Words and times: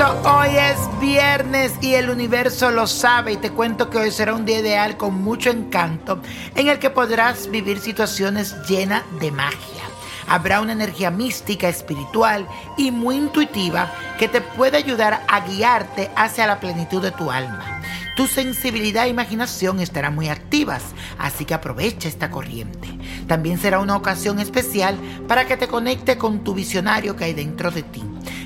Hoy 0.00 0.56
es 0.56 1.00
viernes 1.00 1.74
y 1.82 1.94
el 1.94 2.08
universo 2.08 2.70
lo 2.70 2.86
sabe 2.86 3.32
y 3.32 3.36
te 3.36 3.50
cuento 3.50 3.90
que 3.90 3.98
hoy 3.98 4.10
será 4.10 4.34
un 4.34 4.46
día 4.46 4.60
ideal 4.60 4.96
con 4.96 5.22
mucho 5.22 5.50
encanto 5.50 6.20
en 6.54 6.68
el 6.68 6.78
que 6.78 6.88
podrás 6.88 7.50
vivir 7.50 7.78
situaciones 7.78 8.56
llenas 8.68 9.02
de 9.20 9.30
magia. 9.30 9.82
Habrá 10.26 10.60
una 10.60 10.72
energía 10.72 11.10
mística, 11.10 11.68
espiritual 11.68 12.46
y 12.78 12.90
muy 12.90 13.16
intuitiva 13.16 13.92
que 14.18 14.28
te 14.28 14.40
puede 14.40 14.78
ayudar 14.78 15.24
a 15.28 15.40
guiarte 15.40 16.10
hacia 16.16 16.46
la 16.46 16.58
plenitud 16.58 17.02
de 17.02 17.10
tu 17.10 17.30
alma. 17.30 17.82
Tu 18.16 18.26
sensibilidad 18.26 19.04
e 19.04 19.10
imaginación 19.10 19.80
estarán 19.80 20.14
muy 20.14 20.28
activas, 20.28 20.82
así 21.18 21.44
que 21.44 21.54
aprovecha 21.54 22.08
esta 22.08 22.30
corriente. 22.30 22.88
También 23.26 23.58
será 23.58 23.78
una 23.78 23.96
ocasión 23.96 24.38
especial 24.38 24.96
para 25.28 25.46
que 25.46 25.56
te 25.56 25.68
conecte 25.68 26.16
con 26.16 26.44
tu 26.44 26.54
visionario 26.54 27.14
que 27.14 27.24
hay 27.24 27.34
dentro 27.34 27.70
de 27.70 27.82
ti. 27.82 28.02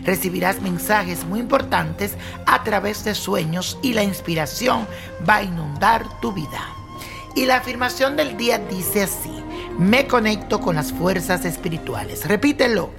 Recibirás 0.06 0.62
mensajes 0.62 1.24
muy 1.24 1.40
importantes 1.40 2.14
a 2.46 2.62
través 2.62 3.04
de 3.04 3.14
sueños 3.14 3.78
y 3.82 3.92
la 3.92 4.04
inspiración 4.04 4.86
va 5.28 5.36
a 5.36 5.42
inundar 5.42 6.20
tu 6.20 6.32
vida. 6.32 6.68
Y 7.34 7.44
la 7.44 7.56
afirmación 7.56 8.16
del 8.16 8.36
día 8.38 8.58
dice 8.58 9.02
así, 9.02 9.42
me 9.78 10.06
conecto 10.06 10.60
con 10.60 10.76
las 10.76 10.92
fuerzas 10.92 11.44
espirituales. 11.44 12.26
Repítelo, 12.26 12.90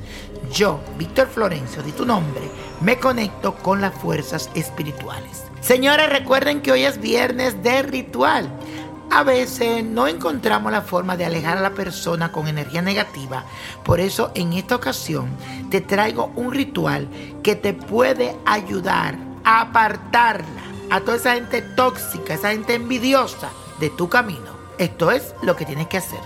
yo, 0.52 0.80
Víctor 0.98 1.28
Florencio, 1.28 1.82
di 1.82 1.92
tu 1.92 2.06
nombre, 2.06 2.44
me 2.82 2.98
conecto 2.98 3.56
con 3.56 3.82
las 3.82 3.96
fuerzas 3.96 4.50
espirituales. 4.54 5.44
Señores, 5.62 6.10
recuerden 6.10 6.62
que 6.62 6.72
hoy 6.72 6.84
es 6.84 7.02
viernes 7.02 7.64
de 7.64 7.82
ritual. 7.82 8.50
A 9.10 9.24
veces 9.24 9.84
no 9.84 10.08
encontramos 10.08 10.72
la 10.72 10.82
forma 10.82 11.16
de 11.18 11.26
alejar 11.26 11.58
a 11.58 11.62
la 11.62 11.72
persona 11.72 12.32
con 12.32 12.48
energía 12.48 12.82
negativa. 12.82 13.46
Por 13.84 14.00
eso 14.00 14.32
en 14.36 14.54
esta 14.54 14.76
ocasión 14.76 15.30
te 15.70 15.82
traigo 15.82 16.32
un 16.36 16.52
ritual 16.52 17.08
que 17.42 17.56
te 17.56 17.74
puede 17.74 18.36
ayudar 18.46 19.18
a 19.44 19.62
apartarla 19.62 20.62
a 20.90 21.00
toda 21.02 21.18
esa 21.18 21.34
gente 21.36 21.62
tóxica, 21.62 22.34
esa 22.34 22.52
gente 22.52 22.76
envidiosa 22.76 23.50
de 23.80 23.90
tu 23.90 24.10
camino. 24.10 24.58
Esto 24.78 25.12
es 25.12 25.34
lo 25.42 25.56
que 25.56 25.66
tienes 25.66 25.88
que 25.88 25.98
hacer. 25.98 26.20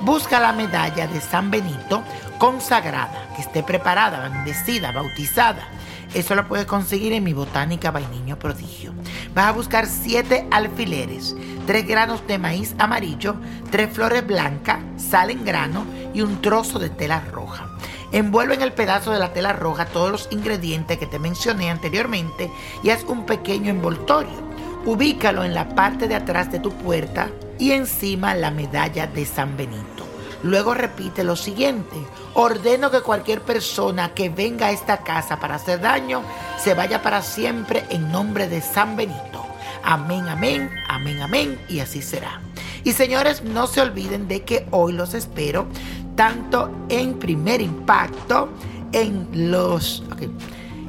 Busca 0.00 0.40
la 0.40 0.52
medalla 0.52 1.06
de 1.06 1.20
San 1.20 1.50
Benito 1.50 2.02
consagrada, 2.38 3.28
esté 3.40 3.62
preparada, 3.62 4.28
bendecida, 4.28 4.92
bautizada. 4.92 5.68
Eso 6.14 6.34
lo 6.34 6.48
puedes 6.48 6.66
conseguir 6.66 7.12
en 7.12 7.22
mi 7.22 7.32
botánica 7.32 7.90
Vainiño 7.90 8.38
Prodigio. 8.38 8.92
Vas 9.34 9.46
a 9.46 9.52
buscar 9.52 9.86
siete 9.86 10.46
alfileres, 10.50 11.36
tres 11.66 11.86
granos 11.86 12.26
de 12.26 12.38
maíz 12.38 12.74
amarillo, 12.78 13.36
tres 13.70 13.92
flores 13.92 14.26
blancas, 14.26 14.78
sal 14.96 15.30
en 15.30 15.44
grano 15.44 15.84
y 16.12 16.22
un 16.22 16.42
trozo 16.42 16.78
de 16.78 16.90
tela 16.90 17.20
roja. 17.30 17.68
Envuelve 18.12 18.54
en 18.54 18.62
el 18.62 18.72
pedazo 18.72 19.12
de 19.12 19.20
la 19.20 19.32
tela 19.32 19.52
roja 19.52 19.86
todos 19.86 20.10
los 20.10 20.28
ingredientes 20.32 20.98
que 20.98 21.06
te 21.06 21.20
mencioné 21.20 21.70
anteriormente 21.70 22.50
y 22.82 22.90
haz 22.90 23.04
un 23.04 23.24
pequeño 23.24 23.70
envoltorio. 23.70 24.50
Ubícalo 24.84 25.44
en 25.44 25.54
la 25.54 25.68
parte 25.76 26.08
de 26.08 26.16
atrás 26.16 26.50
de 26.50 26.58
tu 26.58 26.72
puerta 26.72 27.30
y 27.58 27.70
encima 27.70 28.34
la 28.34 28.50
medalla 28.50 29.06
de 29.06 29.24
San 29.26 29.56
Benito. 29.56 30.06
Luego 30.42 30.74
repite 30.74 31.24
lo 31.24 31.36
siguiente. 31.36 31.96
Ordeno 32.34 32.90
que 32.90 33.02
cualquier 33.02 33.42
persona 33.42 34.14
que 34.14 34.28
venga 34.30 34.66
a 34.66 34.70
esta 34.70 34.98
casa 34.98 35.38
para 35.38 35.56
hacer 35.56 35.80
daño 35.80 36.22
se 36.58 36.74
vaya 36.74 37.02
para 37.02 37.22
siempre 37.22 37.84
en 37.90 38.10
nombre 38.10 38.48
de 38.48 38.60
San 38.60 38.96
Benito. 38.96 39.46
Amén, 39.82 40.28
amén, 40.28 40.70
amén, 40.88 41.20
amén. 41.20 41.60
Y 41.68 41.80
así 41.80 42.02
será. 42.02 42.40
Y 42.84 42.92
señores, 42.92 43.42
no 43.42 43.66
se 43.66 43.80
olviden 43.80 44.28
de 44.28 44.42
que 44.42 44.66
hoy 44.70 44.92
los 44.92 45.14
espero 45.14 45.66
tanto 46.16 46.70
en 46.88 47.18
primer 47.18 47.60
impacto, 47.60 48.50
en 48.92 49.50
los... 49.50 50.02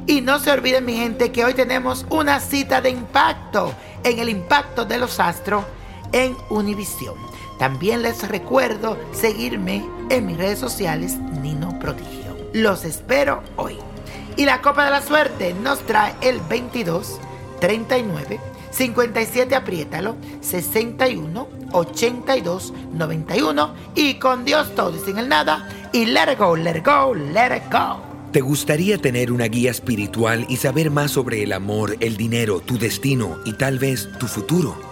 Y 0.06 0.20
no 0.20 0.38
se 0.38 0.50
olviden 0.50 0.84
mi 0.84 0.96
gente 0.96 1.30
que 1.30 1.44
hoy 1.44 1.54
tenemos 1.54 2.06
una 2.10 2.40
cita 2.40 2.80
de 2.80 2.90
impacto 2.90 3.72
en 4.02 4.18
el 4.18 4.28
impacto 4.28 4.84
de 4.84 4.98
los 4.98 5.20
astros 5.20 5.64
en 6.12 6.36
Univisión. 6.50 7.14
También 7.58 8.02
les 8.02 8.28
recuerdo 8.28 8.98
seguirme 9.12 9.84
en 10.10 10.26
mis 10.26 10.36
redes 10.36 10.58
sociales 10.58 11.16
Nino 11.42 11.78
Prodigio. 11.78 12.36
Los 12.52 12.84
espero 12.84 13.42
hoy. 13.56 13.78
Y 14.36 14.44
la 14.44 14.60
Copa 14.62 14.84
de 14.84 14.90
la 14.90 15.02
Suerte 15.02 15.54
nos 15.54 15.80
trae 15.80 16.14
el 16.22 16.40
22, 16.40 17.18
39, 17.60 18.40
57, 18.70 19.54
apriétalo, 19.54 20.16
61, 20.40 21.48
82, 21.72 22.72
91 22.94 23.74
y 23.94 24.14
con 24.14 24.44
Dios 24.44 24.74
todo 24.74 24.96
y 24.96 25.00
sin 25.00 25.18
el 25.18 25.28
nada 25.28 25.68
y 25.92 26.06
let 26.06 26.36
go, 26.38 26.56
let 26.56 26.82
go, 26.82 27.14
let 27.14 27.56
it 27.56 27.70
go. 27.70 28.00
¿Te 28.32 28.40
gustaría 28.40 28.96
tener 28.96 29.30
una 29.30 29.44
guía 29.44 29.70
espiritual 29.70 30.46
y 30.48 30.56
saber 30.56 30.90
más 30.90 31.10
sobre 31.10 31.42
el 31.42 31.52
amor, 31.52 31.96
el 32.00 32.16
dinero, 32.16 32.60
tu 32.60 32.78
destino 32.78 33.38
y 33.44 33.52
tal 33.52 33.78
vez 33.78 34.08
tu 34.18 34.26
futuro? 34.26 34.91